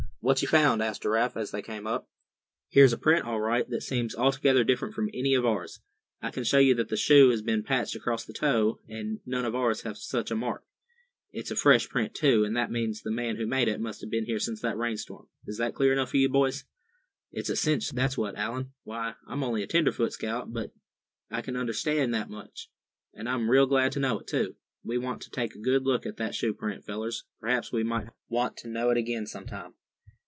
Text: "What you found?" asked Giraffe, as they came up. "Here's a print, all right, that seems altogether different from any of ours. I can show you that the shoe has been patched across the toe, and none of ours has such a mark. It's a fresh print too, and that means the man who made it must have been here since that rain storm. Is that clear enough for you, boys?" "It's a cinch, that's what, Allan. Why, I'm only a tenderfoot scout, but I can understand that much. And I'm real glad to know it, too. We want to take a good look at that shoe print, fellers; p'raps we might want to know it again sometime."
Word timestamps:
"What 0.23 0.43
you 0.43 0.47
found?" 0.47 0.83
asked 0.83 1.01
Giraffe, 1.01 1.35
as 1.35 1.49
they 1.49 1.63
came 1.63 1.87
up. 1.87 2.07
"Here's 2.69 2.93
a 2.93 2.97
print, 2.97 3.25
all 3.25 3.41
right, 3.41 3.67
that 3.71 3.81
seems 3.81 4.15
altogether 4.15 4.63
different 4.63 4.93
from 4.93 5.09
any 5.15 5.33
of 5.33 5.47
ours. 5.47 5.79
I 6.21 6.29
can 6.29 6.43
show 6.43 6.59
you 6.59 6.75
that 6.75 6.89
the 6.89 6.95
shoe 6.95 7.29
has 7.31 7.41
been 7.41 7.63
patched 7.63 7.95
across 7.95 8.23
the 8.23 8.31
toe, 8.31 8.79
and 8.87 9.19
none 9.25 9.45
of 9.45 9.55
ours 9.55 9.81
has 9.81 10.03
such 10.07 10.29
a 10.29 10.35
mark. 10.35 10.63
It's 11.31 11.49
a 11.49 11.55
fresh 11.55 11.89
print 11.89 12.13
too, 12.13 12.43
and 12.43 12.55
that 12.55 12.69
means 12.69 13.01
the 13.01 13.09
man 13.09 13.37
who 13.37 13.47
made 13.47 13.67
it 13.67 13.81
must 13.81 14.01
have 14.01 14.11
been 14.11 14.25
here 14.27 14.37
since 14.37 14.61
that 14.61 14.77
rain 14.77 14.95
storm. 14.95 15.27
Is 15.47 15.57
that 15.57 15.73
clear 15.73 15.91
enough 15.91 16.11
for 16.11 16.17
you, 16.17 16.29
boys?" 16.29 16.65
"It's 17.31 17.49
a 17.49 17.55
cinch, 17.55 17.89
that's 17.89 18.15
what, 18.17 18.35
Allan. 18.35 18.73
Why, 18.83 19.15
I'm 19.27 19.43
only 19.43 19.63
a 19.63 19.67
tenderfoot 19.67 20.13
scout, 20.13 20.53
but 20.53 20.71
I 21.31 21.41
can 21.41 21.55
understand 21.57 22.13
that 22.13 22.29
much. 22.29 22.69
And 23.15 23.27
I'm 23.27 23.49
real 23.49 23.65
glad 23.65 23.91
to 23.93 23.99
know 23.99 24.19
it, 24.19 24.27
too. 24.27 24.55
We 24.83 24.99
want 24.99 25.23
to 25.23 25.31
take 25.31 25.55
a 25.55 25.59
good 25.59 25.81
look 25.83 26.05
at 26.05 26.17
that 26.17 26.35
shoe 26.35 26.53
print, 26.53 26.85
fellers; 26.85 27.23
p'raps 27.39 27.71
we 27.73 27.83
might 27.83 28.09
want 28.29 28.55
to 28.57 28.67
know 28.69 28.91
it 28.91 28.97
again 28.97 29.25
sometime." 29.25 29.73